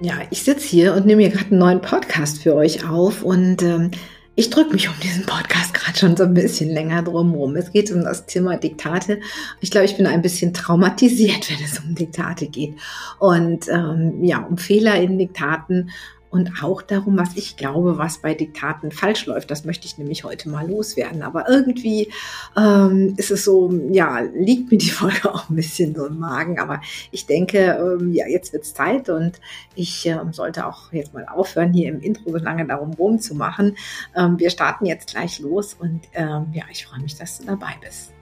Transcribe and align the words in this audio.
Ja, 0.00 0.14
ich 0.30 0.42
sitze 0.42 0.66
hier 0.66 0.94
und 0.94 1.06
nehme 1.06 1.22
mir 1.22 1.30
gerade 1.30 1.50
einen 1.50 1.58
neuen 1.58 1.80
Podcast 1.80 2.42
für 2.42 2.54
euch 2.54 2.86
auf 2.86 3.22
und 3.22 3.62
ähm, 3.62 3.90
ich 4.34 4.50
drücke 4.50 4.74
mich 4.74 4.88
um 4.90 4.94
diesen 5.02 5.24
Podcast 5.24 5.72
gerade 5.72 5.98
schon 5.98 6.18
so 6.18 6.24
ein 6.24 6.34
bisschen 6.34 6.68
länger 6.68 7.02
drumherum. 7.02 7.56
Es 7.56 7.72
geht 7.72 7.90
um 7.90 8.04
das 8.04 8.26
Thema 8.26 8.58
Diktate. 8.58 9.20
Ich 9.62 9.70
glaube, 9.70 9.86
ich 9.86 9.96
bin 9.96 10.06
ein 10.06 10.20
bisschen 10.20 10.52
traumatisiert, 10.52 11.50
wenn 11.50 11.64
es 11.64 11.78
um 11.78 11.94
Diktate 11.94 12.46
geht. 12.48 12.74
Und 13.18 13.68
ähm, 13.68 14.22
ja, 14.22 14.40
um 14.40 14.58
Fehler 14.58 15.00
in 15.00 15.16
Diktaten 15.16 15.88
und 16.36 16.62
auch 16.62 16.82
darum, 16.82 17.16
was 17.16 17.34
ich 17.34 17.56
glaube, 17.56 17.96
was 17.96 18.18
bei 18.18 18.34
Diktaten 18.34 18.92
falsch 18.92 19.24
läuft. 19.24 19.50
Das 19.50 19.64
möchte 19.64 19.86
ich 19.86 19.96
nämlich 19.96 20.22
heute 20.22 20.50
mal 20.50 20.68
loswerden. 20.68 21.22
Aber 21.22 21.48
irgendwie 21.48 22.12
ähm, 22.56 23.14
ist 23.16 23.30
es 23.30 23.44
so, 23.44 23.72
ja, 23.90 24.20
liegt 24.20 24.70
mir 24.70 24.78
die 24.78 24.90
Folge 25.00 25.32
auch 25.32 25.48
ein 25.48 25.56
bisschen 25.56 25.94
so 25.94 26.06
im 26.06 26.18
Magen. 26.18 26.58
Aber 26.58 26.80
ich 27.10 27.26
denke, 27.26 27.78
ähm, 27.80 28.12
ja, 28.12 28.26
jetzt 28.28 28.52
wird's 28.52 28.74
Zeit 28.74 29.08
und 29.08 29.40
ich 29.74 30.06
ähm, 30.06 30.32
sollte 30.32 30.66
auch 30.66 30.92
jetzt 30.92 31.14
mal 31.14 31.24
aufhören, 31.24 31.72
hier 31.72 31.88
im 31.88 32.00
Intro 32.00 32.30
so 32.30 32.38
lange 32.38 32.66
darum 32.66 32.92
rumzumachen. 32.92 33.76
Ähm, 34.14 34.38
wir 34.38 34.50
starten 34.50 34.84
jetzt 34.84 35.10
gleich 35.10 35.38
los 35.40 35.74
und 35.74 36.02
ähm, 36.12 36.48
ja, 36.52 36.64
ich 36.70 36.86
freue 36.86 37.00
mich, 37.00 37.16
dass 37.16 37.38
du 37.38 37.46
dabei 37.46 37.72
bist. 37.82 38.12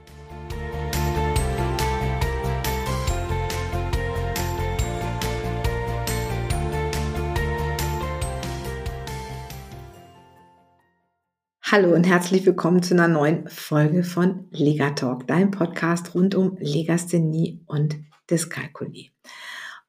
Hallo 11.77 11.93
und 11.93 12.07
herzlich 12.07 12.45
willkommen 12.45 12.81
zu 12.83 12.93
einer 12.93 13.09
neuen 13.09 13.49
Folge 13.49 14.05
von 14.05 14.47
Legatalk, 14.51 15.27
deinem 15.27 15.51
Podcast 15.51 16.15
rund 16.15 16.33
um 16.33 16.55
Legasthenie 16.57 17.59
und 17.65 17.97
Dyskalkulie. 18.31 19.09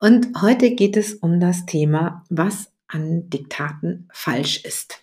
Und 0.00 0.42
heute 0.42 0.75
geht 0.75 0.97
es 0.97 1.14
um 1.14 1.38
das 1.38 1.64
Thema, 1.64 2.25
was 2.28 2.72
an 2.88 3.30
Diktaten 3.30 4.08
falsch 4.12 4.64
ist. 4.64 5.00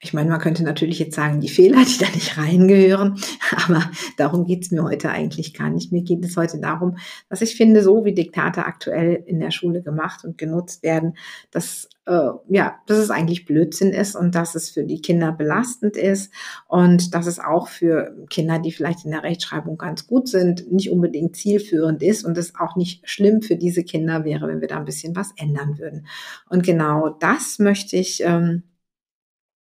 Ich 0.00 0.12
meine, 0.12 0.28
man 0.28 0.40
könnte 0.40 0.62
natürlich 0.62 0.98
jetzt 0.98 1.16
sagen, 1.16 1.40
die 1.40 1.48
Fehler, 1.48 1.82
die 1.84 1.98
da 1.98 2.10
nicht 2.10 2.36
reingehören, 2.36 3.18
aber 3.66 3.90
darum 4.18 4.44
geht 4.44 4.64
es 4.64 4.70
mir 4.70 4.82
heute 4.82 5.10
eigentlich 5.10 5.54
gar 5.54 5.70
nicht. 5.70 5.90
Mir 5.90 6.02
geht 6.02 6.22
es 6.22 6.36
heute 6.36 6.60
darum, 6.60 6.98
dass 7.30 7.40
ich 7.40 7.56
finde, 7.56 7.82
so 7.82 8.04
wie 8.04 8.14
Diktate 8.14 8.66
aktuell 8.66 9.22
in 9.26 9.40
der 9.40 9.50
Schule 9.50 9.82
gemacht 9.82 10.24
und 10.24 10.36
genutzt 10.36 10.82
werden, 10.82 11.16
dass 11.50 11.88
äh, 12.04 12.28
ja, 12.48 12.76
dass 12.86 12.98
es 12.98 13.10
eigentlich 13.10 13.46
Blödsinn 13.46 13.92
ist 13.92 14.16
und 14.16 14.34
dass 14.34 14.54
es 14.54 14.70
für 14.70 14.84
die 14.84 15.00
Kinder 15.00 15.32
belastend 15.32 15.96
ist 15.96 16.32
und 16.68 17.14
dass 17.14 17.26
es 17.26 17.40
auch 17.40 17.68
für 17.68 18.14
Kinder, 18.28 18.58
die 18.58 18.72
vielleicht 18.72 19.06
in 19.06 19.10
der 19.12 19.22
Rechtschreibung 19.22 19.78
ganz 19.78 20.06
gut 20.06 20.28
sind, 20.28 20.70
nicht 20.70 20.90
unbedingt 20.90 21.36
zielführend 21.36 22.02
ist 22.02 22.24
und 22.24 22.36
es 22.36 22.54
auch 22.54 22.76
nicht 22.76 23.08
schlimm 23.08 23.40
für 23.40 23.56
diese 23.56 23.82
Kinder 23.82 24.24
wäre, 24.24 24.46
wenn 24.46 24.60
wir 24.60 24.68
da 24.68 24.76
ein 24.76 24.84
bisschen 24.84 25.16
was 25.16 25.32
ändern 25.36 25.78
würden. 25.78 26.06
Und 26.50 26.64
genau 26.64 27.08
das 27.08 27.58
möchte 27.58 27.96
ich 27.96 28.22
ähm, 28.22 28.62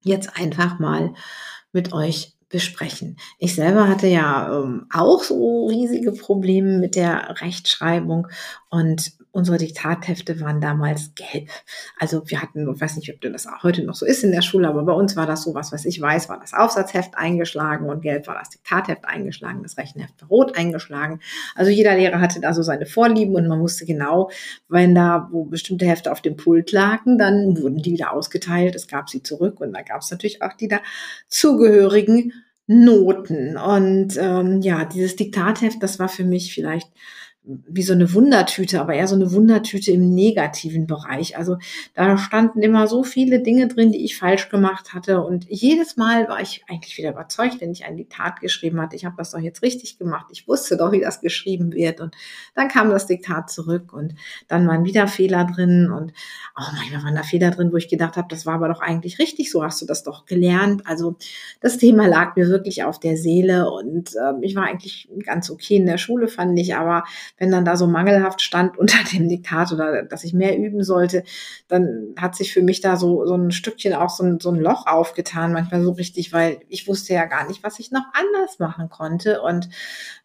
jetzt 0.02 0.36
einfach 0.36 0.78
mal 0.78 1.14
mit 1.72 1.92
euch 1.92 2.34
besprechen. 2.48 3.16
Ich 3.38 3.54
selber 3.54 3.88
hatte 3.88 4.08
ja 4.08 4.52
ähm, 4.52 4.86
auch 4.92 5.22
so 5.22 5.68
riesige 5.68 6.12
Probleme 6.12 6.78
mit 6.78 6.96
der 6.96 7.40
Rechtschreibung 7.40 8.26
und 8.70 9.12
unsere 9.32 9.58
Diktathefte 9.58 10.40
waren 10.40 10.60
damals 10.60 11.12
gelb. 11.14 11.48
Also 11.98 12.22
wir 12.26 12.42
hatten, 12.42 12.68
ich 12.72 12.80
weiß 12.80 12.96
nicht, 12.96 13.12
ob 13.12 13.20
das 13.20 13.46
auch 13.46 13.62
heute 13.62 13.84
noch 13.84 13.94
so 13.94 14.04
ist 14.04 14.24
in 14.24 14.32
der 14.32 14.42
Schule, 14.42 14.68
aber 14.68 14.82
bei 14.82 14.92
uns 14.92 15.16
war 15.16 15.26
das 15.26 15.42
so, 15.42 15.54
was 15.54 15.72
was 15.72 15.84
ich 15.84 16.00
weiß, 16.00 16.28
war 16.28 16.40
das 16.40 16.52
Aufsatzheft 16.52 17.16
eingeschlagen 17.16 17.88
und 17.88 18.02
gelb 18.02 18.26
war 18.26 18.38
das 18.38 18.50
Diktatheft 18.50 19.04
eingeschlagen, 19.04 19.62
das 19.62 19.76
Rechenheft 19.76 20.20
war 20.22 20.28
rot 20.28 20.56
eingeschlagen. 20.56 21.20
Also 21.54 21.70
jeder 21.70 21.94
Lehrer 21.94 22.20
hatte 22.20 22.40
da 22.40 22.52
so 22.52 22.62
seine 22.62 22.86
Vorlieben 22.86 23.34
und 23.34 23.46
man 23.46 23.60
wusste 23.60 23.86
genau, 23.86 24.30
wenn 24.68 24.94
da 24.94 25.28
wo 25.30 25.44
bestimmte 25.44 25.86
Hefte 25.86 26.10
auf 26.10 26.20
dem 26.20 26.36
Pult 26.36 26.72
lagen, 26.72 27.18
dann 27.18 27.56
wurden 27.60 27.82
die 27.82 27.92
wieder 27.92 28.12
ausgeteilt, 28.12 28.74
es 28.74 28.88
gab 28.88 29.08
sie 29.08 29.22
zurück 29.22 29.60
und 29.60 29.72
da 29.72 29.82
gab 29.82 30.02
es 30.02 30.10
natürlich 30.10 30.42
auch 30.42 30.54
die 30.54 30.68
dazugehörigen 30.68 32.32
Noten. 32.66 33.56
Und 33.56 34.16
ähm, 34.16 34.60
ja, 34.60 34.84
dieses 34.84 35.16
Diktatheft, 35.16 35.82
das 35.82 35.98
war 35.98 36.08
für 36.08 36.24
mich 36.24 36.54
vielleicht 36.54 36.88
wie 37.66 37.82
so 37.82 37.92
eine 37.92 38.12
Wundertüte, 38.12 38.80
aber 38.80 38.94
eher 38.94 39.06
so 39.06 39.14
eine 39.14 39.32
Wundertüte 39.32 39.92
im 39.92 40.14
negativen 40.14 40.86
Bereich. 40.86 41.36
Also 41.36 41.58
da 41.94 42.16
standen 42.18 42.62
immer 42.62 42.86
so 42.86 43.02
viele 43.02 43.40
Dinge 43.40 43.68
drin, 43.68 43.92
die 43.92 44.04
ich 44.04 44.16
falsch 44.16 44.48
gemacht 44.48 44.94
hatte. 44.94 45.22
Und 45.22 45.46
jedes 45.48 45.96
Mal 45.96 46.28
war 46.28 46.40
ich 46.40 46.64
eigentlich 46.68 46.96
wieder 46.96 47.10
überzeugt, 47.10 47.60
wenn 47.60 47.72
ich 47.72 47.84
ein 47.84 47.96
Diktat 47.96 48.40
geschrieben 48.40 48.80
hatte, 48.80 48.96
ich 48.96 49.04
habe 49.04 49.16
das 49.18 49.32
doch 49.32 49.40
jetzt 49.40 49.62
richtig 49.62 49.98
gemacht. 49.98 50.26
Ich 50.30 50.46
wusste 50.46 50.76
doch, 50.76 50.92
wie 50.92 51.00
das 51.00 51.20
geschrieben 51.20 51.72
wird. 51.72 52.00
Und 52.00 52.14
dann 52.54 52.68
kam 52.68 52.90
das 52.90 53.06
Diktat 53.06 53.50
zurück 53.50 53.92
und 53.92 54.14
dann 54.48 54.66
waren 54.68 54.84
wieder 54.84 55.08
Fehler 55.08 55.44
drin. 55.44 55.90
Und 55.90 56.12
oh, 56.56 56.64
manchmal 56.76 57.02
waren 57.04 57.14
da 57.14 57.22
Fehler 57.22 57.50
drin, 57.50 57.72
wo 57.72 57.76
ich 57.76 57.88
gedacht 57.88 58.16
habe, 58.16 58.28
das 58.28 58.46
war 58.46 58.54
aber 58.54 58.68
doch 58.68 58.80
eigentlich 58.80 59.18
richtig, 59.18 59.50
so 59.50 59.62
hast 59.64 59.80
du 59.82 59.86
das 59.86 60.02
doch 60.02 60.26
gelernt. 60.26 60.86
Also 60.86 61.16
das 61.60 61.78
Thema 61.78 62.06
lag 62.06 62.36
mir 62.36 62.48
wirklich 62.48 62.84
auf 62.84 63.00
der 63.00 63.16
Seele 63.16 63.70
und 63.70 64.14
äh, 64.14 64.32
ich 64.42 64.54
war 64.54 64.64
eigentlich 64.64 65.08
ganz 65.24 65.50
okay 65.50 65.76
in 65.76 65.86
der 65.86 65.98
Schule, 65.98 66.28
fand 66.28 66.58
ich, 66.58 66.74
aber 66.74 67.04
wenn 67.40 67.50
dann 67.50 67.64
da 67.64 67.76
so 67.76 67.88
mangelhaft 67.88 68.42
stand 68.42 68.78
unter 68.78 68.98
dem 69.12 69.28
Diktat 69.28 69.72
oder 69.72 70.04
dass 70.04 70.22
ich 70.22 70.32
mehr 70.32 70.56
üben 70.56 70.84
sollte, 70.84 71.24
dann 71.66 72.14
hat 72.16 72.36
sich 72.36 72.52
für 72.52 72.62
mich 72.62 72.80
da 72.80 72.96
so, 72.96 73.26
so 73.26 73.34
ein 73.34 73.50
Stückchen 73.50 73.94
auch 73.94 74.10
so 74.10 74.22
ein, 74.22 74.38
so 74.38 74.50
ein 74.50 74.60
Loch 74.60 74.86
aufgetan, 74.86 75.52
manchmal 75.52 75.82
so 75.82 75.90
richtig, 75.90 76.32
weil 76.32 76.60
ich 76.68 76.86
wusste 76.86 77.14
ja 77.14 77.24
gar 77.24 77.48
nicht, 77.48 77.64
was 77.64 77.80
ich 77.80 77.90
noch 77.90 78.04
anders 78.12 78.60
machen 78.60 78.88
konnte. 78.88 79.42
Und 79.42 79.68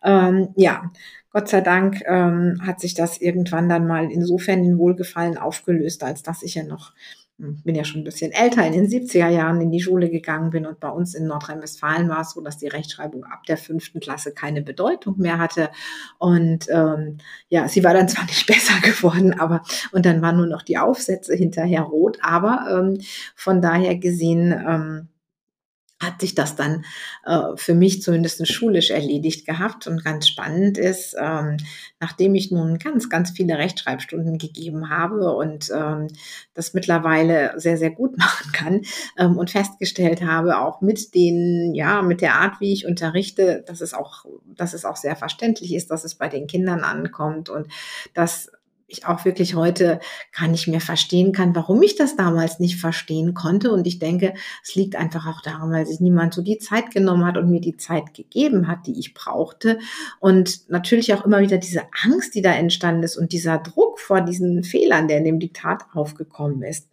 ähm, 0.04 0.50
ja, 0.56 0.92
Gott 1.32 1.50
sei 1.50 1.62
Dank 1.62 2.02
ähm, 2.06 2.62
hat 2.66 2.80
sich 2.80 2.94
das 2.94 3.20
irgendwann 3.20 3.68
dann 3.70 3.88
mal 3.88 4.12
insofern 4.12 4.64
in 4.64 4.78
Wohlgefallen 4.78 5.38
aufgelöst, 5.38 6.04
als 6.04 6.22
dass 6.22 6.44
ich 6.44 6.56
ja 6.56 6.64
noch 6.64 6.94
bin 7.38 7.76
ja 7.76 7.84
schon 7.84 8.02
ein 8.02 8.06
bisschen 8.06 8.32
älter, 8.32 8.66
in 8.66 8.72
den 8.72 8.88
70er 8.88 9.28
Jahren 9.28 9.60
in 9.60 9.72
die 9.72 9.82
Schule 9.82 10.10
gegangen 10.10 10.52
bin 10.52 10.66
und 10.66 10.80
bei 10.80 10.90
uns 10.90 11.14
in 11.14 11.28
Nordrhein-Westfalen 11.28 12.08
war 12.08 12.22
es 12.22 12.32
so, 12.32 12.42
dass 12.42 12.58
die 12.58 12.68
Rechtschreibung 12.68 13.26
ab 13.26 13.44
der 13.48 13.58
fünften 13.58 14.00
Klasse 14.00 14.34
keine 14.34 14.62
Bedeutung 14.62 15.18
mehr 15.18 15.38
hatte. 15.38 15.70
Und 16.18 16.68
ähm, 16.70 17.18
ja, 17.50 17.68
sie 17.68 17.84
war 17.84 17.94
dann 17.94 18.08
zwar 18.10 18.26
nicht 18.26 18.48
besser 18.48 18.80
geworden, 18.82 19.38
aber 19.38 19.64
und 19.92 20.06
dann 20.06 20.22
waren 20.22 20.38
nur 20.38 20.48
noch 20.48 20.62
die 20.62 20.78
Aufsätze 20.78 21.36
hinterher 21.36 21.82
rot, 21.82 22.20
aber 22.22 22.68
ähm, 22.72 23.02
von 23.36 23.62
daher 23.62 23.98
gesehen, 23.98 24.52
ähm, 24.52 25.10
hat 26.06 26.22
sich 26.22 26.36
das 26.36 26.56
dann 26.56 26.86
äh, 27.26 27.56
für 27.56 27.74
mich 27.74 28.02
zumindest 28.02 28.48
schulisch 28.48 28.92
erledigt 28.92 29.46
gehabt. 29.46 29.88
Und 29.88 30.04
ganz 30.04 30.28
spannend 30.28 30.78
ist, 30.78 31.16
ähm, 31.20 31.58
nachdem 32.00 32.36
ich 32.36 32.52
nun 32.52 32.78
ganz, 32.78 33.10
ganz 33.10 33.32
viele 33.32 33.58
Rechtschreibstunden 33.58 34.38
gegeben 34.38 34.90
habe 34.90 35.34
und 35.36 35.72
ähm, 35.76 36.08
das 36.54 36.74
mittlerweile 36.74 37.54
sehr, 37.60 37.78
sehr 37.78 37.92
gut 37.92 38.18
machen 38.18 38.52
kann 38.52 38.82
ähm, 39.18 39.38
und 39.38 39.52
festgestellt 39.52 40.22
habe, 40.22 40.60
auch 40.60 40.82
mit 40.82 41.16
den, 41.16 41.74
ja, 41.74 42.02
mit 42.02 42.22
der 42.22 42.36
Art, 42.36 42.60
wie 42.60 42.74
ich 42.74 42.86
unterrichte, 42.86 43.64
dass 43.68 43.82
es 43.82 43.94
auch, 43.94 44.26
dass 44.46 44.74
es 44.74 44.86
auch 44.86 44.96
sehr 44.98 45.16
verständlich 45.16 45.74
ist, 45.74 45.92
dass 45.92 46.04
es 46.04 46.16
bei 46.16 46.30
den 46.30 46.48
Kindern 46.48 46.82
ankommt 46.82 47.50
und 47.50 47.68
dass 48.14 48.52
ich 48.88 49.06
auch 49.06 49.26
wirklich 49.26 49.56
heute 49.56 50.00
gar 50.38 50.48
nicht 50.48 50.68
mehr 50.68 50.82
verstehen 50.82 51.32
kann, 51.32 51.56
warum 51.56 51.82
ich 51.82 51.96
das 51.96 52.16
damals 52.16 52.60
nicht 52.60 52.80
verstehen 52.80 53.34
konnte. 53.34 53.72
Und 53.72 53.88
ich 53.88 53.98
denke, 53.98 54.34
es 54.64 54.76
liegt 54.76 54.96
einfach 54.96 55.26
auch 55.26 55.42
daran, 55.42 55.72
weil 55.72 55.88
sich 55.88 56.00
niemand 56.00 56.34
so 56.34 56.42
die 56.44 56.60
Zeit 56.60 56.92
genommen 56.92 57.26
hat 57.26 57.38
und 57.38 57.50
mir 57.50 57.62
die 57.62 57.78
Zeit 57.78 58.14
gegeben 58.14 58.68
hat, 58.68 58.86
die 58.86 59.00
ich 59.00 59.14
brauchte. 59.14 59.80
Und 60.20 60.70
natürlich 60.70 61.14
auch 61.14 61.26
immer 61.26 61.40
wieder 61.40 61.58
diese 61.58 61.84
Angst, 62.04 62.36
die 62.36 62.42
da 62.42 62.54
entstanden 62.54 63.04
ist 63.04 63.18
und 63.18 63.32
dieser 63.32 63.58
Druck 63.58 64.00
vor 64.00 64.22
diesen 64.22 64.64
Fehlern, 64.64 65.08
der 65.08 65.18
in 65.18 65.26
dem 65.26 65.40
Diktat 65.40 65.84
aufgekommen 65.94 66.62
ist. 66.62 66.88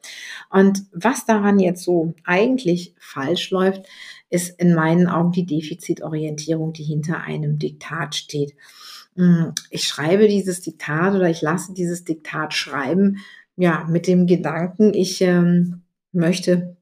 Und 0.48 0.84
was 0.92 1.26
daran 1.26 1.58
jetzt 1.58 1.84
so 1.84 2.14
eigentlich 2.24 2.94
falsch 2.98 3.50
läuft, 3.50 3.86
ist 4.30 4.58
in 4.58 4.74
meinen 4.74 5.08
Augen 5.08 5.32
die 5.32 5.44
Defizitorientierung, 5.44 6.72
die 6.72 6.84
hinter 6.84 7.20
einem 7.20 7.58
Diktat 7.58 8.14
steht. 8.14 8.54
Hm, 9.16 9.52
ich 9.70 9.84
schreibe 9.84 10.28
dieses 10.28 10.60
Diktat 10.62 11.14
oder 11.14 11.28
ich 11.28 11.42
lasse 11.42 11.74
dieses 11.74 12.04
Diktat 12.04 12.54
schreiben, 12.54 13.18
ja, 13.56 13.86
mit 13.88 14.06
dem 14.06 14.26
Gedanken, 14.26 14.94
ich 14.94 15.20
ähm, 15.20 15.82
möchte 16.12 16.76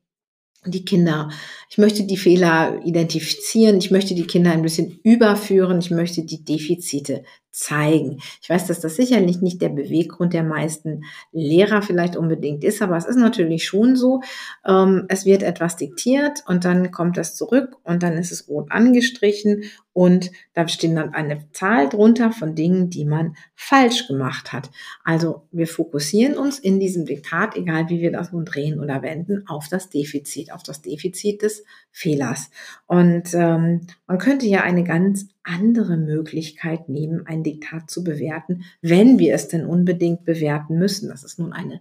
die 0.67 0.85
Kinder, 0.85 1.31
ich 1.71 1.79
möchte 1.79 2.05
die 2.05 2.17
Fehler 2.17 2.81
identifizieren, 2.85 3.79
ich 3.79 3.91
möchte 3.91 4.15
die 4.15 4.27
Kinder 4.27 4.53
ein 4.53 4.62
bisschen 4.62 5.00
überführen, 5.03 5.79
ich 5.79 5.91
möchte 5.91 6.23
die 6.23 6.44
Defizite 6.44 7.25
zeigen. 7.50 8.20
Ich 8.41 8.49
weiß, 8.49 8.67
dass 8.67 8.81
das 8.81 8.97
sicherlich 8.97 9.41
nicht 9.41 9.61
der 9.61 9.70
Beweggrund 9.70 10.32
der 10.32 10.44
meisten 10.44 11.05
Lehrer 11.32 11.82
vielleicht 11.82 12.17
unbedingt 12.17 12.64
ist, 12.64 12.81
aber 12.81 12.97
es 12.97 13.06
ist 13.06 13.17
natürlich 13.17 13.64
schon 13.64 13.97
so, 13.97 14.20
ähm, 14.67 15.06
es 15.08 15.25
wird 15.25 15.43
etwas 15.43 15.76
diktiert 15.76 16.44
und 16.47 16.64
dann 16.64 16.91
kommt 16.93 17.17
das 17.17 17.35
zurück 17.35 17.76
und 17.82 18.02
dann 18.02 18.14
ist 18.14 18.31
es 18.31 18.49
rot 18.49 18.70
angestrichen 18.70 19.64
und 19.93 20.31
da 20.55 20.69
stehen 20.69 20.94
dann 20.94 21.14
eine 21.14 21.50
Zahl 21.52 21.88
drunter 21.88 22.31
von 22.31 22.55
Dingen, 22.55 22.91
die 22.91 23.05
man 23.05 23.35
falsch 23.56 24.06
gemacht 24.06 24.53
hat. 24.53 24.70
Also 25.05 25.49
wir 25.50 25.67
fokussieren 25.67 26.38
uns 26.38 26.58
in 26.58 26.79
diesem 26.79 27.05
Diktat, 27.05 27.56
egal 27.56 27.88
wie 27.88 28.00
wir 28.00 28.12
das 28.12 28.32
nun 28.32 28.44
drehen 28.44 28.79
oder 28.79 29.03
wenden, 29.03 29.46
auf 29.49 29.69
das 29.69 29.91
Defizit, 29.91 30.53
auf 30.53 30.62
das 30.62 30.82
Defizit 30.82 31.43
des 31.43 31.64
Fehlers. 31.91 32.50
Und 32.87 33.35
ähm, 33.35 33.88
man 34.06 34.19
könnte 34.19 34.46
ja 34.46 34.62
eine 34.62 34.85
ganz 34.85 35.26
andere 35.43 35.97
Möglichkeit 35.97 36.89
nehmen, 36.91 37.27
ein 37.27 37.43
Diktat 37.43 37.91
zu 37.91 38.05
bewerten, 38.05 38.65
wenn 38.83 39.19
wir 39.19 39.35
es 39.35 39.49
denn 39.49 39.65
unbedingt 39.65 40.25
bewerten 40.25 40.79
müssen. 40.79 41.09
Das 41.09 41.25
ist 41.25 41.39
nun 41.39 41.55
eine, 41.55 41.81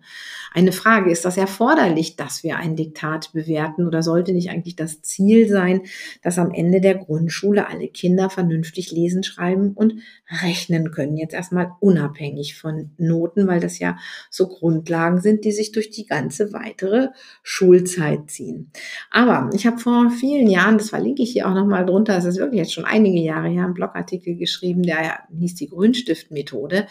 eine 0.54 0.72
Frage. 0.72 1.12
Ist 1.12 1.26
das 1.26 1.36
erforderlich, 1.36 2.16
dass 2.16 2.44
wir 2.44 2.56
ein 2.56 2.78
Diktat 2.78 3.34
bewerten 3.34 3.86
oder 3.86 4.02
sollte 4.02 4.32
nicht 4.32 4.50
eigentlich 4.50 4.78
das 4.78 5.02
Ziel 5.02 5.50
sein, 5.50 5.82
dass 6.22 6.40
am 6.40 6.52
Ende 6.52 6.80
der 6.80 6.96
Grundschule 6.96 7.68
alle 7.68 7.90
Kinder 7.90 8.30
vernünftig 8.30 8.92
lesen, 8.92 9.24
schreiben 9.24 9.74
und 9.74 9.96
rechnen 10.42 10.92
können? 10.92 11.18
Jetzt 11.18 11.34
erstmal 11.34 11.72
unabhängig 11.82 12.56
von 12.56 12.92
Noten, 12.98 13.48
weil 13.48 13.60
das 13.60 13.78
ja 13.78 13.98
so 14.30 14.48
Grundlagen 14.48 15.20
sind, 15.20 15.44
die 15.44 15.52
sich 15.52 15.74
durch 15.74 15.90
die 15.90 16.06
ganze 16.06 16.54
weitere 16.54 17.10
Schulzeit 17.44 18.32
ziehen. 18.32 18.72
Aber 19.12 19.50
ich 19.54 19.68
habe 19.68 19.80
vor 19.80 20.10
vielen 20.12 20.48
Jahren, 20.48 20.78
das 20.78 20.92
verlinke 20.92 21.24
ich 21.24 21.34
hier 21.34 21.48
auch 21.50 21.54
nochmal 21.54 21.86
drunter, 21.86 22.14
das 22.14 22.26
ist 22.26 22.38
wirklich 22.38 22.60
jetzt 22.60 22.74
schon 22.74 22.86
einige 22.86 23.20
Jahre 23.20 23.49
her, 23.50 23.66
einen 23.66 23.74
Blogartikel 23.74 24.36
geschrieben, 24.36 24.84
der 24.84 25.04
ja 25.04 25.19
hieß 25.38 25.56
die 25.56 25.69
Grünstiftmethode. 25.69 26.88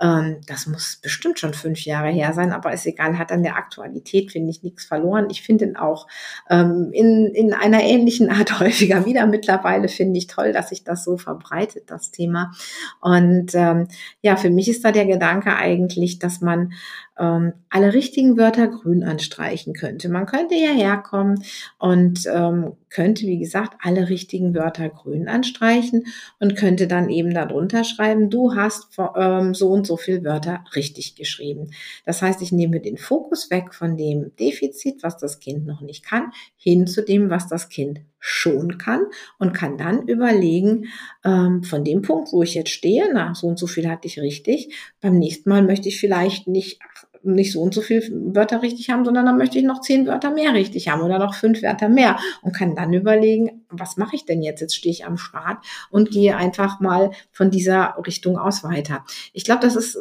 Ähm, 0.00 0.40
das 0.46 0.66
muss 0.66 0.98
bestimmt 1.02 1.38
schon 1.38 1.54
fünf 1.54 1.84
Jahre 1.84 2.10
her 2.10 2.32
sein, 2.32 2.52
aber 2.52 2.72
ist 2.72 2.86
egal, 2.86 3.18
hat 3.18 3.32
an 3.32 3.42
der 3.42 3.56
Aktualität, 3.56 4.32
finde 4.32 4.50
ich, 4.50 4.62
nichts 4.62 4.84
verloren. 4.84 5.28
Ich 5.30 5.42
finde 5.42 5.64
ihn 5.66 5.76
auch 5.76 6.06
ähm, 6.48 6.90
in, 6.92 7.26
in 7.26 7.52
einer 7.52 7.82
ähnlichen 7.82 8.30
Art 8.30 8.60
häufiger 8.60 9.06
wieder. 9.06 9.26
Mittlerweile 9.26 9.88
finde 9.88 10.18
ich 10.18 10.26
toll, 10.26 10.52
dass 10.52 10.70
sich 10.70 10.84
das 10.84 11.04
so 11.04 11.16
verbreitet, 11.16 11.84
das 11.90 12.10
Thema. 12.10 12.52
Und 13.00 13.54
ähm, 13.54 13.88
ja, 14.22 14.36
für 14.36 14.50
mich 14.50 14.68
ist 14.68 14.84
da 14.84 14.92
der 14.92 15.06
Gedanke 15.06 15.56
eigentlich, 15.56 16.18
dass 16.18 16.40
man 16.40 16.72
ähm, 17.18 17.52
alle 17.68 17.92
richtigen 17.92 18.36
Wörter 18.36 18.66
grün 18.68 19.04
anstreichen 19.04 19.74
könnte. 19.74 20.08
Man 20.08 20.26
könnte 20.26 20.54
hierher 20.54 20.96
kommen 20.96 21.44
und 21.78 22.26
ähm, 22.32 22.72
könnte, 22.90 23.26
wie 23.26 23.38
gesagt, 23.38 23.78
alle 23.80 24.08
richtigen 24.08 24.54
Wörter 24.54 24.88
grün 24.88 25.28
anstreichen 25.28 26.06
und 26.38 26.56
könnte 26.56 26.86
dann 26.86 27.08
eben 27.08 27.32
darunter 27.32 27.84
schreiben, 27.84 28.30
du 28.30 28.54
hast 28.54 28.88
ähm, 29.16 29.54
so 29.54 29.70
und 29.70 29.86
so 29.86 29.96
viel 29.96 30.24
Wörter 30.24 30.64
richtig 30.74 31.14
geschrieben. 31.14 31.70
Das 32.04 32.20
heißt, 32.20 32.42
ich 32.42 32.52
nehme 32.52 32.80
den 32.80 32.98
Fokus 32.98 33.50
weg 33.50 33.74
von 33.74 33.96
dem 33.96 34.34
Defizit, 34.36 35.02
was 35.02 35.16
das 35.16 35.38
Kind 35.38 35.66
noch 35.66 35.80
nicht 35.80 36.04
kann, 36.04 36.32
hin 36.56 36.86
zu 36.86 37.02
dem, 37.02 37.30
was 37.30 37.48
das 37.48 37.68
Kind 37.68 38.00
schon 38.18 38.76
kann 38.76 39.06
und 39.38 39.54
kann 39.54 39.78
dann 39.78 40.06
überlegen, 40.06 40.88
ähm, 41.24 41.62
von 41.62 41.84
dem 41.84 42.02
Punkt, 42.02 42.32
wo 42.32 42.42
ich 42.42 42.54
jetzt 42.54 42.70
stehe, 42.70 43.08
na, 43.12 43.34
so 43.34 43.46
und 43.46 43.58
so 43.58 43.66
viel 43.66 43.88
hatte 43.88 44.06
ich 44.06 44.20
richtig, 44.20 44.74
beim 45.00 45.18
nächsten 45.18 45.48
Mal 45.48 45.62
möchte 45.62 45.88
ich 45.88 45.98
vielleicht 45.98 46.46
nicht 46.46 46.80
nicht 47.22 47.52
so 47.52 47.60
und 47.60 47.74
so 47.74 47.80
viel 47.80 48.02
Wörter 48.34 48.62
richtig 48.62 48.90
haben, 48.90 49.04
sondern 49.04 49.26
dann 49.26 49.36
möchte 49.36 49.58
ich 49.58 49.64
noch 49.64 49.80
zehn 49.80 50.06
Wörter 50.06 50.30
mehr 50.30 50.54
richtig 50.54 50.88
haben 50.88 51.02
oder 51.02 51.18
noch 51.18 51.34
fünf 51.34 51.62
Wörter 51.62 51.88
mehr 51.88 52.18
und 52.42 52.54
kann 52.54 52.74
dann 52.74 52.92
überlegen, 52.92 53.64
was 53.68 53.96
mache 53.96 54.16
ich 54.16 54.24
denn 54.24 54.42
jetzt? 54.42 54.60
Jetzt 54.60 54.76
stehe 54.76 54.92
ich 54.92 55.04
am 55.04 55.18
Start 55.18 55.64
und 55.90 56.10
gehe 56.10 56.36
einfach 56.36 56.80
mal 56.80 57.10
von 57.32 57.50
dieser 57.50 57.96
Richtung 58.06 58.38
aus 58.38 58.64
weiter. 58.64 59.04
Ich 59.32 59.44
glaube, 59.44 59.62
das 59.62 59.76
ist 59.76 59.98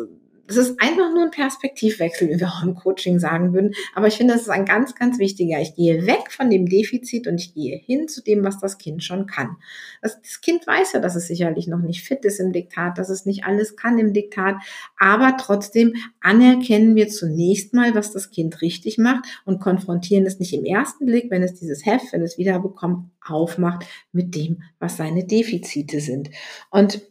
das 0.50 0.58
ist 0.58 0.82
einfach 0.82 1.14
nur 1.14 1.26
ein 1.26 1.32
Perspektivwechsel, 1.32 2.28
wie 2.28 2.40
wir 2.40 2.48
auch 2.48 2.64
im 2.64 2.74
Coaching 2.74 3.20
sagen 3.20 3.54
würden. 3.54 3.76
Aber 3.94 4.08
ich 4.08 4.16
finde, 4.16 4.34
das 4.34 4.42
ist 4.42 4.50
ein 4.50 4.66
ganz, 4.66 4.96
ganz 4.96 5.20
wichtiger. 5.20 5.62
Ich 5.62 5.76
gehe 5.76 6.08
weg 6.08 6.32
von 6.32 6.50
dem 6.50 6.66
Defizit 6.66 7.28
und 7.28 7.40
ich 7.40 7.54
gehe 7.54 7.78
hin 7.78 8.08
zu 8.08 8.24
dem, 8.24 8.44
was 8.44 8.60
das 8.60 8.80
Kind 8.80 9.04
schon 9.04 9.28
kann. 9.28 9.58
Das, 10.02 10.20
das 10.20 10.42
Kind 10.42 10.66
weiß 10.66 10.94
ja, 10.94 11.02
dass 11.02 11.16
es 11.16 11.28
sicherlich 11.28 11.68
noch 11.68 11.82
nicht 11.82 12.02
fit 12.02 12.26
ist 12.26 12.40
im 12.40 12.52
Diktat, 12.52 12.98
dass 12.98 13.10
es 13.10 13.28
nicht 13.28 13.44
alles 13.44 13.76
kann 13.76 14.00
im 14.00 14.12
Diktat. 14.12 14.56
Aber 14.98 15.38
trotzdem 15.38 15.94
anerkennen 16.20 16.96
wir 16.96 17.10
zunächst 17.10 17.76
mal, 17.76 17.94
was 17.94 18.12
das 18.12 18.32
Kind 18.32 18.64
richtig 18.64 18.98
macht 18.98 19.26
und 19.46 19.60
konfrontieren 19.60 20.26
es 20.26 20.40
nicht 20.40 20.54
im 20.56 20.66
ersten 20.66 21.06
Blick, 21.06 21.30
wenn 21.30 21.44
es 21.44 21.54
dieses 21.54 21.86
Heft, 21.86 22.12
wenn 22.12 22.24
es 22.24 22.40
wiederbekommt, 22.40 23.12
aufmacht 23.24 23.86
mit 24.12 24.34
dem, 24.34 24.64
was 24.80 24.98
seine 24.98 25.26
Defizite 25.26 26.00
sind. 26.00 26.32
Und 26.72 27.02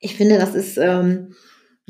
ich 0.00 0.16
finde, 0.16 0.38
das 0.38 0.56
ist, 0.56 0.78
ähm, 0.78 1.36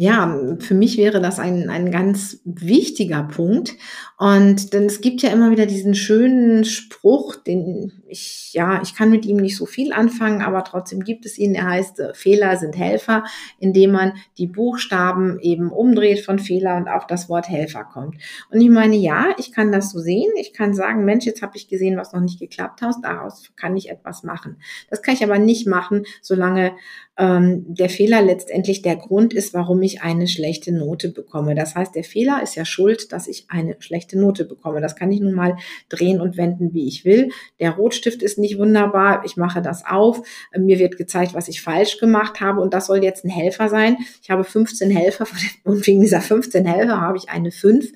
ja, 0.00 0.32
für 0.60 0.74
mich 0.74 0.96
wäre 0.96 1.20
das 1.20 1.40
ein, 1.40 1.68
ein 1.70 1.90
ganz 1.90 2.40
wichtiger 2.44 3.24
Punkt. 3.24 3.74
Und 4.16 4.72
denn 4.72 4.84
es 4.84 5.00
gibt 5.00 5.22
ja 5.22 5.30
immer 5.30 5.50
wieder 5.50 5.66
diesen 5.66 5.96
schönen 5.96 6.64
Spruch, 6.64 7.34
den 7.34 7.92
ich, 8.06 8.52
ja, 8.52 8.80
ich 8.80 8.94
kann 8.94 9.10
mit 9.10 9.26
ihm 9.26 9.38
nicht 9.38 9.56
so 9.56 9.66
viel 9.66 9.92
anfangen, 9.92 10.40
aber 10.40 10.62
trotzdem 10.62 11.02
gibt 11.02 11.26
es 11.26 11.36
ihn. 11.36 11.56
Er 11.56 11.66
heißt, 11.66 11.98
äh, 11.98 12.14
Fehler 12.14 12.56
sind 12.56 12.78
Helfer, 12.78 13.24
indem 13.58 13.90
man 13.90 14.12
die 14.38 14.46
Buchstaben 14.46 15.40
eben 15.40 15.68
umdreht 15.70 16.20
von 16.20 16.38
Fehler 16.38 16.76
und 16.76 16.86
auf 16.86 17.08
das 17.08 17.28
Wort 17.28 17.48
Helfer 17.48 17.82
kommt. 17.82 18.14
Und 18.52 18.60
ich 18.60 18.70
meine, 18.70 18.94
ja, 18.94 19.34
ich 19.36 19.50
kann 19.50 19.72
das 19.72 19.90
so 19.90 19.98
sehen. 19.98 20.30
Ich 20.36 20.52
kann 20.52 20.74
sagen, 20.74 21.04
Mensch, 21.04 21.26
jetzt 21.26 21.42
habe 21.42 21.56
ich 21.56 21.66
gesehen, 21.66 21.96
was 21.96 22.12
noch 22.12 22.20
nicht 22.20 22.38
geklappt 22.38 22.82
hat. 22.82 22.94
Daraus 23.02 23.50
kann 23.56 23.76
ich 23.76 23.90
etwas 23.90 24.22
machen. 24.22 24.58
Das 24.90 25.02
kann 25.02 25.14
ich 25.14 25.24
aber 25.24 25.40
nicht 25.40 25.66
machen, 25.66 26.04
solange 26.22 26.72
ähm, 27.18 27.64
der 27.68 27.90
Fehler 27.90 28.22
letztendlich 28.22 28.82
der 28.82 28.96
Grund 28.96 29.34
ist, 29.34 29.52
warum 29.52 29.82
ich 29.82 29.87
eine 30.02 30.28
schlechte 30.28 30.72
Note 30.72 31.08
bekomme. 31.08 31.54
Das 31.54 31.74
heißt, 31.74 31.94
der 31.94 32.04
Fehler 32.04 32.42
ist 32.42 32.54
ja 32.54 32.64
schuld, 32.64 33.12
dass 33.12 33.26
ich 33.26 33.46
eine 33.48 33.76
schlechte 33.80 34.18
Note 34.18 34.44
bekomme. 34.44 34.80
Das 34.80 34.96
kann 34.96 35.10
ich 35.10 35.20
nun 35.20 35.34
mal 35.34 35.56
drehen 35.88 36.20
und 36.20 36.36
wenden, 36.36 36.74
wie 36.74 36.86
ich 36.86 37.04
will. 37.04 37.30
Der 37.60 37.72
Rotstift 37.72 38.22
ist 38.22 38.38
nicht 38.38 38.58
wunderbar. 38.58 39.22
Ich 39.24 39.36
mache 39.36 39.62
das 39.62 39.84
auf. 39.86 40.22
Mir 40.56 40.78
wird 40.78 40.96
gezeigt, 40.96 41.34
was 41.34 41.48
ich 41.48 41.62
falsch 41.62 41.98
gemacht 41.98 42.40
habe 42.40 42.60
und 42.60 42.74
das 42.74 42.86
soll 42.86 43.02
jetzt 43.02 43.24
ein 43.24 43.30
Helfer 43.30 43.68
sein. 43.68 43.96
Ich 44.22 44.30
habe 44.30 44.44
15 44.44 44.90
Helfer 44.90 45.26
und 45.64 45.86
wegen 45.86 46.00
dieser 46.00 46.20
15 46.20 46.64
Helfer 46.66 47.00
habe 47.00 47.16
ich 47.16 47.30
eine 47.30 47.50
5. 47.50 47.92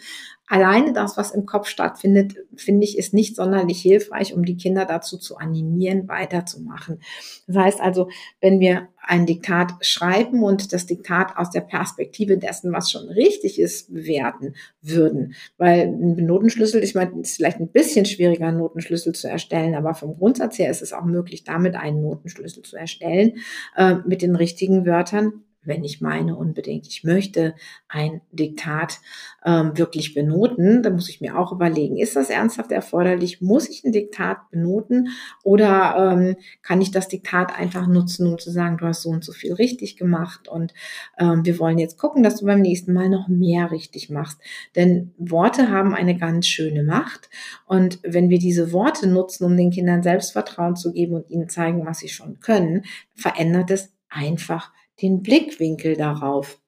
Alleine 0.53 0.93
das, 0.93 1.17
was 1.17 1.31
im 1.31 1.47
Kopf 1.47 1.67
stattfindet, 1.67 2.35
finde 2.57 2.85
ich, 2.85 2.99
ist 2.99 3.15
nicht 3.15 3.37
sonderlich 3.37 3.81
hilfreich, 3.81 4.35
um 4.35 4.45
die 4.45 4.59
Kinder 4.59 4.85
dazu 4.85 5.17
zu 5.17 5.39
animieren, 5.39 6.09
weiterzumachen. 6.09 7.01
Das 7.47 7.57
heißt 7.57 7.81
also, 7.81 8.11
wenn 8.43 8.61
wir 8.61 8.89
ein 9.01 9.25
Diktat 9.25 9.73
schreiben 9.81 10.43
und 10.43 10.75
das 10.75 10.85
Diktat 10.85 11.39
aus 11.39 11.49
der 11.49 11.63
Perspektive 11.63 12.37
dessen, 12.37 12.71
was 12.71 12.91
schon 12.91 13.09
richtig 13.09 13.59
ist, 13.59 13.95
bewerten 13.95 14.55
würden. 14.83 15.33
Weil 15.57 15.87
ein 15.87 16.17
Notenschlüssel, 16.17 16.85
ich 16.85 16.95
meine, 16.95 17.19
ist 17.23 17.37
vielleicht 17.37 17.59
ein 17.59 17.73
bisschen 17.73 18.05
schwieriger, 18.05 18.49
einen 18.49 18.59
Notenschlüssel 18.59 19.15
zu 19.15 19.31
erstellen, 19.31 19.75
aber 19.75 19.95
vom 19.95 20.19
Grundsatz 20.19 20.59
her 20.59 20.71
ist 20.71 20.83
es 20.83 20.93
auch 20.93 21.07
möglich, 21.07 21.45
damit 21.45 21.77
einen 21.77 22.03
Notenschlüssel 22.03 22.63
zu 22.63 22.77
erstellen, 22.77 23.39
äh, 23.75 23.95
mit 24.07 24.21
den 24.21 24.37
richtigen 24.37 24.85
Wörtern 24.85 25.45
wenn 25.65 25.85
ich 25.85 26.01
meine 26.01 26.37
unbedingt, 26.37 26.87
ich 26.89 27.05
möchte 27.05 27.55
ein 27.89 28.21
Diktat 28.33 29.01
ähm, 29.45 29.77
wirklich 29.77 30.15
benoten, 30.15 30.83
dann 30.83 30.95
muss 30.95 31.09
ich 31.09 31.21
mir 31.21 31.39
auch 31.39 31.53
überlegen, 31.53 31.97
ist 31.97 32.17
das 32.17 32.31
ernsthaft 32.31 32.73
erforderlich? 32.73 33.41
Muss 33.41 33.69
ich 33.69 33.85
ein 33.85 33.93
Diktat 33.93 34.51
benoten 34.51 35.11
oder 35.43 36.13
ähm, 36.13 36.37
kann 36.63 36.81
ich 36.81 36.91
das 36.91 37.09
Diktat 37.09 37.59
einfach 37.59 37.87
nutzen, 37.87 38.27
um 38.27 38.39
zu 38.39 38.51
sagen, 38.51 38.79
du 38.79 38.87
hast 38.87 39.03
so 39.03 39.11
und 39.11 39.25
so 39.25 39.33
viel 39.33 39.53
richtig 39.53 39.97
gemacht 39.97 40.49
und 40.49 40.75
ähm, 41.19 41.45
wir 41.45 41.59
wollen 41.59 41.79
jetzt 41.79 41.99
gucken, 41.99 42.23
dass 42.23 42.41
du 42.41 42.47
beim 42.47 42.61
nächsten 42.61 42.93
Mal 42.93 43.09
noch 43.09 43.29
mehr 43.29 43.71
richtig 43.71 44.11
machst. 44.11 44.41
Denn 44.75 45.13
Worte 45.19 45.71
haben 45.71 45.95
eine 45.95 46.17
ganz 46.17 46.47
schöne 46.47 46.83
Macht 46.83 47.31
und 47.67 48.01
wenn 48.03 48.31
wir 48.31 48.39
diese 48.39 48.73
Worte 48.73 49.07
nutzen, 49.07 49.45
um 49.45 49.57
den 49.57 49.71
Kindern 49.71 50.03
Selbstvertrauen 50.03 50.77
zu 50.77 50.93
geben 50.93 51.15
und 51.15 51.31
ihnen 51.31 51.49
zeigen, 51.49 51.87
was 51.87 51.99
sie 51.99 52.09
schon 52.09 52.41
können, 52.41 52.85
verändert 53.15 53.71
es 53.71 53.93
einfach 54.09 54.73
den 55.01 55.23
Blickwinkel 55.23 55.97
darauf. 55.97 56.61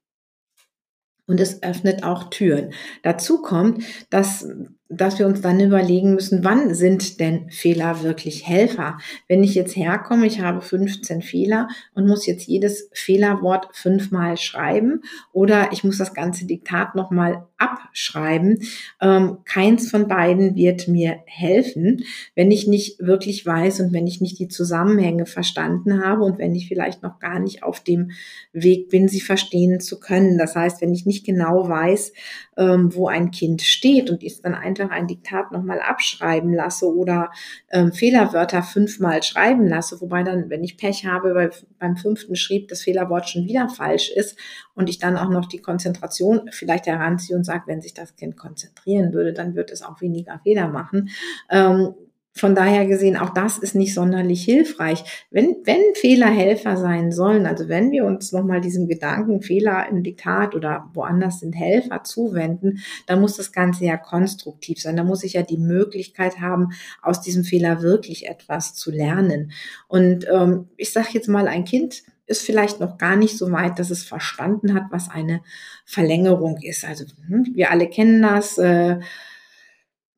Und 1.26 1.40
es 1.40 1.62
öffnet 1.62 2.04
auch 2.04 2.30
Türen. 2.30 2.74
Dazu 3.02 3.40
kommt, 3.40 3.82
dass 4.10 4.46
dass 4.90 5.18
wir 5.18 5.26
uns 5.26 5.40
dann 5.40 5.60
überlegen 5.60 6.14
müssen, 6.14 6.44
wann 6.44 6.74
sind 6.74 7.18
denn 7.18 7.48
Fehler 7.50 8.02
wirklich 8.02 8.46
Helfer? 8.46 8.98
Wenn 9.28 9.42
ich 9.42 9.54
jetzt 9.54 9.76
herkomme, 9.76 10.26
ich 10.26 10.40
habe 10.40 10.60
15 10.60 11.22
Fehler 11.22 11.68
und 11.94 12.06
muss 12.06 12.26
jetzt 12.26 12.46
jedes 12.46 12.90
Fehlerwort 12.92 13.68
fünfmal 13.72 14.36
schreiben 14.36 15.02
oder 15.32 15.72
ich 15.72 15.84
muss 15.84 15.98
das 15.98 16.12
ganze 16.12 16.46
Diktat 16.46 16.94
nochmal 16.94 17.46
abschreiben. 17.56 18.60
Ähm, 19.00 19.38
keins 19.46 19.90
von 19.90 20.06
beiden 20.06 20.54
wird 20.54 20.86
mir 20.86 21.18
helfen, 21.24 22.04
wenn 22.34 22.50
ich 22.50 22.66
nicht 22.66 23.00
wirklich 23.00 23.46
weiß 23.46 23.80
und 23.80 23.92
wenn 23.92 24.06
ich 24.06 24.20
nicht 24.20 24.38
die 24.38 24.48
Zusammenhänge 24.48 25.24
verstanden 25.24 26.04
habe 26.04 26.24
und 26.24 26.38
wenn 26.38 26.54
ich 26.54 26.68
vielleicht 26.68 27.02
noch 27.02 27.18
gar 27.20 27.38
nicht 27.40 27.62
auf 27.62 27.80
dem 27.80 28.10
Weg 28.52 28.90
bin, 28.90 29.08
sie 29.08 29.20
verstehen 29.20 29.80
zu 29.80 29.98
können. 29.98 30.36
Das 30.36 30.54
heißt, 30.54 30.82
wenn 30.82 30.92
ich 30.92 31.06
nicht 31.06 31.24
genau 31.24 31.68
weiß, 31.68 32.12
ähm, 32.56 32.94
wo 32.94 33.08
ein 33.08 33.30
Kind 33.30 33.62
steht 33.62 34.10
und 34.10 34.22
ist 34.22 34.44
dann 34.44 34.54
einfach 34.54 34.90
ein 34.90 35.06
Diktat 35.06 35.52
nochmal 35.52 35.80
abschreiben 35.80 36.52
lasse 36.52 36.86
oder 36.86 37.30
ähm, 37.70 37.92
Fehlerwörter 37.92 38.62
fünfmal 38.62 39.22
schreiben 39.22 39.66
lasse, 39.66 40.00
wobei 40.00 40.22
dann, 40.22 40.50
wenn 40.50 40.64
ich 40.64 40.76
Pech 40.76 41.06
habe, 41.06 41.34
weil 41.34 41.50
beim 41.78 41.96
fünften 41.96 42.36
schrieb 42.36 42.68
das 42.68 42.82
Fehlerwort 42.82 43.28
schon 43.28 43.46
wieder 43.46 43.68
falsch 43.68 44.10
ist 44.10 44.38
und 44.74 44.88
ich 44.88 44.98
dann 44.98 45.16
auch 45.16 45.30
noch 45.30 45.46
die 45.46 45.60
Konzentration 45.60 46.48
vielleicht 46.50 46.86
heranziehe 46.86 47.36
und 47.36 47.44
sage, 47.44 47.64
wenn 47.66 47.80
sich 47.80 47.94
das 47.94 48.16
Kind 48.16 48.36
konzentrieren 48.36 49.12
würde, 49.12 49.32
dann 49.32 49.54
wird 49.54 49.70
es 49.70 49.82
auch 49.82 50.00
weniger 50.00 50.40
Fehler 50.42 50.68
machen. 50.68 51.10
Ähm, 51.50 51.94
von 52.36 52.56
daher 52.56 52.84
gesehen, 52.86 53.16
auch 53.16 53.30
das 53.30 53.58
ist 53.58 53.76
nicht 53.76 53.94
sonderlich 53.94 54.44
hilfreich. 54.44 55.04
Wenn, 55.30 55.56
wenn 55.62 55.80
Fehler 55.94 56.26
Helfer 56.26 56.76
sein 56.76 57.12
sollen, 57.12 57.46
also 57.46 57.68
wenn 57.68 57.92
wir 57.92 58.04
uns 58.04 58.32
nochmal 58.32 58.60
diesem 58.60 58.88
Gedanken 58.88 59.40
Fehler 59.40 59.86
im 59.88 60.02
Diktat 60.02 60.56
oder 60.56 60.90
woanders 60.94 61.38
sind 61.38 61.52
Helfer 61.52 62.02
zuwenden, 62.02 62.80
dann 63.06 63.20
muss 63.20 63.36
das 63.36 63.52
Ganze 63.52 63.84
ja 63.84 63.96
konstruktiv 63.96 64.80
sein. 64.80 64.96
Da 64.96 65.04
muss 65.04 65.22
ich 65.22 65.34
ja 65.34 65.42
die 65.42 65.58
Möglichkeit 65.58 66.40
haben, 66.40 66.70
aus 67.02 67.20
diesem 67.20 67.44
Fehler 67.44 67.82
wirklich 67.82 68.26
etwas 68.26 68.74
zu 68.74 68.90
lernen. 68.90 69.52
Und 69.86 70.26
ähm, 70.28 70.66
ich 70.76 70.92
sage 70.92 71.10
jetzt 71.12 71.28
mal, 71.28 71.46
ein 71.46 71.64
Kind 71.64 72.02
ist 72.26 72.42
vielleicht 72.42 72.80
noch 72.80 72.98
gar 72.98 73.14
nicht 73.14 73.38
so 73.38 73.52
weit, 73.52 73.78
dass 73.78 73.90
es 73.90 74.02
verstanden 74.02 74.74
hat, 74.74 74.84
was 74.90 75.08
eine 75.08 75.40
Verlängerung 75.84 76.58
ist. 76.60 76.84
Also 76.84 77.04
hm, 77.28 77.52
wir 77.54 77.70
alle 77.70 77.88
kennen 77.88 78.22
das. 78.22 78.58
Äh, 78.58 78.98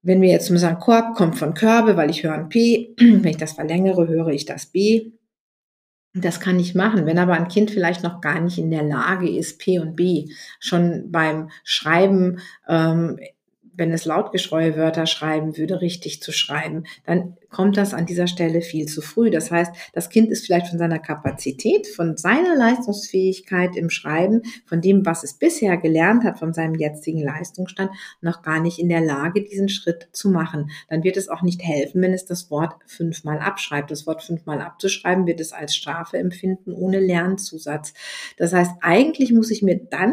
wenn 0.07 0.23
wir 0.23 0.29
jetzt 0.29 0.47
sagen, 0.47 0.79
Korb 0.79 1.17
kommt 1.17 1.37
von 1.37 1.53
Körbe, 1.53 1.97
weil 1.97 2.11
ich 2.11 2.23
höre 2.23 2.33
ein 2.33 2.49
P, 2.49 2.95
wenn 2.99 3.27
ich 3.27 3.37
das 3.37 3.53
verlängere, 3.53 4.07
höre 4.07 4.29
ich 4.29 4.45
das 4.45 4.67
B. 4.67 5.11
Das 6.15 6.39
kann 6.41 6.61
ich 6.61 6.75
machen. 6.75 7.05
Wenn 7.05 7.19
aber 7.19 7.35
ein 7.35 7.49
Kind 7.49 7.73
vielleicht 7.73 8.05
noch 8.05 8.21
gar 8.21 8.41
nicht 8.41 8.57
in 8.57 8.71
der 8.71 8.85
Lage 8.85 9.29
ist, 9.29 9.59
P 9.59 9.81
und 9.81 9.97
B 9.97 10.29
schon 10.61 11.11
beim 11.11 11.51
Schreiben 11.65 12.39
ähm, 12.69 13.19
wenn 13.77 13.93
es 13.93 14.05
lautgeschreue 14.05 14.77
Wörter 14.77 15.07
schreiben 15.07 15.57
würde, 15.57 15.81
richtig 15.81 16.23
zu 16.23 16.33
schreiben, 16.33 16.85
dann 17.05 17.37
kommt 17.51 17.77
das 17.77 17.95
an 17.95 18.07
dieser 18.07 18.27
Stelle 18.27 18.61
viel 18.61 18.87
zu 18.87 19.01
früh. 19.01 19.31
Das 19.31 19.51
heißt, 19.51 19.73
das 19.93 20.11
Kind 20.11 20.31
ist 20.31 20.47
vielleicht 20.47 20.69
von 20.69 20.79
seiner 20.79 20.99
Kapazität, 20.99 21.87
von 21.87 22.17
seiner 22.17 22.57
Leistungsfähigkeit 22.57 23.77
im 23.77 23.91
Schreiben, 23.91 24.43
von 24.67 24.81
dem, 24.81 25.07
was 25.07 25.25
es 25.25 25.35
bisher 25.35 25.77
gelernt 25.77 26.25
hat, 26.25 26.39
von 26.39 26.53
seinem 26.53 26.75
jetzigen 26.75 27.23
Leistungsstand, 27.23 27.91
noch 28.21 28.43
gar 28.43 28.61
nicht 28.61 28.79
in 28.79 28.89
der 28.89 29.01
Lage, 29.01 29.43
diesen 29.43 29.69
Schritt 29.69 30.09
zu 30.13 30.31
machen. 30.31 30.71
Dann 30.89 31.05
wird 31.05 31.17
es 31.17 31.29
auch 31.29 31.43
nicht 31.43 31.63
helfen, 31.63 32.03
wenn 32.03 32.13
es 32.13 32.25
das 32.25 32.51
Wort 32.51 32.75
fünfmal 32.87 33.39
abschreibt. 33.39 33.91
Das 33.91 34.07
Wort 34.07 34.23
fünfmal 34.23 34.61
abzuschreiben 34.61 35.27
wird 35.27 35.41
es 35.41 35.53
als 35.53 35.75
Strafe 35.75 36.19
empfinden, 36.19 36.73
ohne 36.73 37.01
Lernzusatz. 37.01 37.95
Das 38.37 38.53
heißt, 38.53 38.73
eigentlich 38.81 39.33
muss 39.33 39.51
ich 39.51 39.63
mir 39.63 39.77
dann 39.77 40.13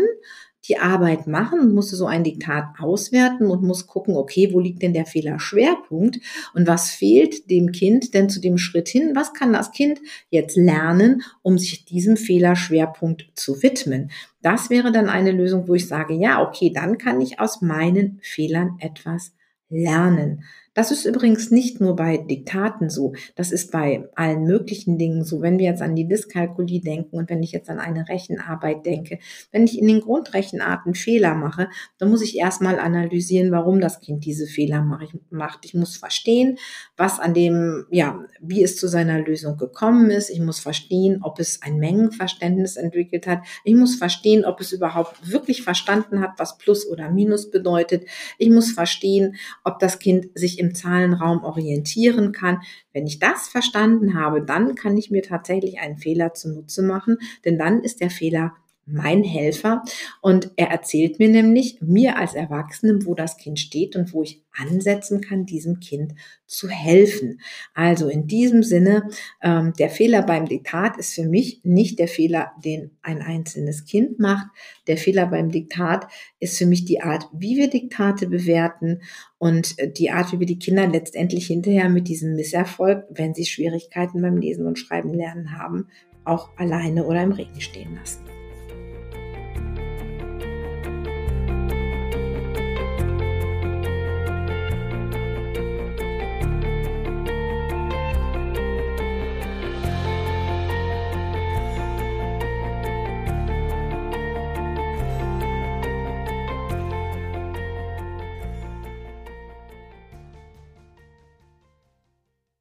die 0.67 0.77
Arbeit 0.77 1.27
machen 1.27 1.73
musste 1.73 1.95
so 1.95 2.05
ein 2.05 2.23
Diktat 2.23 2.79
auswerten 2.79 3.47
und 3.47 3.63
muss 3.63 3.87
gucken, 3.87 4.15
okay, 4.15 4.49
wo 4.53 4.59
liegt 4.59 4.81
denn 4.81 4.93
der 4.93 5.05
Fehlerschwerpunkt 5.05 6.19
und 6.53 6.67
was 6.67 6.91
fehlt 6.91 7.49
dem 7.49 7.71
Kind 7.71 8.13
denn 8.13 8.29
zu 8.29 8.39
dem 8.39 8.57
Schritt 8.57 8.87
hin? 8.87 9.11
Was 9.13 9.33
kann 9.33 9.51
das 9.51 9.71
Kind 9.71 9.99
jetzt 10.29 10.55
lernen, 10.55 11.23
um 11.41 11.57
sich 11.57 11.85
diesem 11.85 12.15
Fehlerschwerpunkt 12.15 13.31
zu 13.35 13.61
widmen? 13.61 14.11
Das 14.41 14.69
wäre 14.69 14.91
dann 14.91 15.09
eine 15.09 15.31
Lösung, 15.31 15.67
wo 15.67 15.75
ich 15.75 15.87
sage, 15.87 16.13
ja, 16.13 16.41
okay, 16.41 16.71
dann 16.73 16.97
kann 16.97 17.19
ich 17.19 17.39
aus 17.39 17.61
meinen 17.61 18.19
Fehlern 18.21 18.77
etwas 18.79 19.33
lernen. 19.69 20.43
Das 20.73 20.89
ist 20.89 21.05
übrigens 21.05 21.51
nicht 21.51 21.79
nur 21.79 21.95
bei 21.95 22.17
Diktaten 22.17 22.89
so, 22.89 23.13
das 23.35 23.51
ist 23.51 23.71
bei 23.71 24.09
allen 24.15 24.43
möglichen 24.43 24.97
Dingen 24.97 25.23
so. 25.23 25.41
Wenn 25.41 25.59
wir 25.59 25.65
jetzt 25.65 25.81
an 25.83 25.95
die 25.95 26.07
Dyskalkulie 26.07 26.81
denken 26.81 27.17
und 27.17 27.29
wenn 27.29 27.43
ich 27.43 27.51
jetzt 27.51 27.69
an 27.69 27.79
eine 27.79 28.09
Rechenarbeit 28.09 28.85
denke, 28.85 29.19
wenn 29.51 29.65
ich 29.65 29.77
in 29.77 29.87
den 29.87 30.01
Grundrechenarten 30.01 30.95
Fehler 30.95 31.35
mache, 31.35 31.69
dann 31.99 32.09
muss 32.09 32.23
ich 32.23 32.37
erstmal 32.37 32.79
analysieren, 32.79 33.51
warum 33.51 33.79
das 33.79 33.99
Kind 33.99 34.25
diese 34.25 34.47
Fehler 34.47 34.81
macht. 35.29 35.65
Ich 35.65 35.75
muss 35.75 35.95
verstehen, 35.95 36.57
was 36.97 37.19
an 37.19 37.35
dem, 37.35 37.85
ja, 37.91 38.25
wie 38.41 38.63
es 38.63 38.77
zu 38.77 38.87
seiner 38.87 39.19
Lösung 39.19 39.57
gekommen 39.57 40.09
ist. 40.09 40.29
Ich 40.29 40.39
muss 40.39 40.59
verstehen, 40.59 41.19
ob 41.21 41.39
es 41.39 41.61
ein 41.61 41.77
Mengenverständnis 41.77 42.77
entwickelt 42.77 43.27
hat. 43.27 43.41
Ich 43.63 43.75
muss 43.75 43.95
verstehen, 43.95 44.43
ob 44.43 44.59
es 44.59 44.71
überhaupt 44.71 45.29
wirklich 45.31 45.61
verstanden 45.61 46.21
hat, 46.21 46.31
was 46.37 46.57
Plus 46.57 46.87
oder 46.87 47.11
Minus 47.11 47.51
bedeutet. 47.51 48.05
Ich 48.39 48.49
muss 48.49 48.71
verstehen, 48.71 49.35
ob 49.63 49.77
das 49.77 49.99
Kind 49.99 50.27
sich 50.33 50.62
im 50.63 50.73
Zahlenraum 50.73 51.43
orientieren 51.43 52.31
kann. 52.31 52.61
Wenn 52.93 53.05
ich 53.05 53.19
das 53.19 53.47
verstanden 53.49 54.15
habe, 54.15 54.43
dann 54.43 54.75
kann 54.75 54.97
ich 54.97 55.11
mir 55.11 55.21
tatsächlich 55.21 55.79
einen 55.79 55.97
Fehler 55.97 56.33
zunutze 56.33 56.81
machen, 56.81 57.17
denn 57.45 57.59
dann 57.59 57.81
ist 57.81 58.01
der 58.01 58.09
Fehler 58.09 58.53
mein 58.85 59.23
Helfer 59.23 59.83
und 60.21 60.51
er 60.57 60.67
erzählt 60.67 61.19
mir 61.19 61.29
nämlich, 61.29 61.79
mir 61.81 62.17
als 62.17 62.33
Erwachsenem, 62.33 63.05
wo 63.05 63.15
das 63.15 63.37
Kind 63.37 63.59
steht 63.59 63.95
und 63.95 64.13
wo 64.13 64.23
ich 64.23 64.41
ansetzen 64.55 65.21
kann, 65.21 65.45
diesem 65.45 65.79
Kind 65.79 66.13
zu 66.45 66.69
helfen. 66.69 67.39
Also 67.73 68.09
in 68.09 68.27
diesem 68.27 68.61
Sinne, 68.61 69.09
ähm, 69.41 69.73
der 69.79 69.89
Fehler 69.89 70.21
beim 70.21 70.47
Diktat 70.47 70.97
ist 70.97 71.13
für 71.13 71.25
mich 71.25 71.61
nicht 71.63 71.97
der 71.97 72.07
Fehler, 72.07 72.51
den 72.63 72.91
ein 73.01 73.21
einzelnes 73.21 73.85
Kind 73.85 74.19
macht. 74.19 74.47
Der 74.87 74.97
Fehler 74.97 75.27
beim 75.27 75.49
Diktat 75.49 76.07
ist 76.39 76.57
für 76.57 76.65
mich 76.65 76.85
die 76.85 77.01
Art, 77.01 77.27
wie 77.33 77.57
wir 77.57 77.69
Diktate 77.69 78.27
bewerten 78.27 79.01
und 79.39 79.75
die 79.97 80.11
Art, 80.11 80.31
wie 80.31 80.39
wir 80.39 80.47
die 80.47 80.59
Kinder 80.59 80.87
letztendlich 80.87 81.47
hinterher 81.47 81.89
mit 81.89 82.07
diesem 82.07 82.35
Misserfolg, 82.35 83.05
wenn 83.09 83.33
sie 83.33 83.45
Schwierigkeiten 83.45 84.21
beim 84.21 84.37
Lesen 84.37 84.67
und 84.67 84.77
Schreiben 84.77 85.13
lernen 85.13 85.57
haben, 85.57 85.87
auch 86.25 86.49
alleine 86.57 87.05
oder 87.05 87.23
im 87.23 87.31
Regen 87.31 87.59
stehen 87.59 87.95
lassen. 87.95 88.32